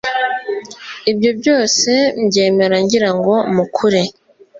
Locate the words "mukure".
3.55-4.01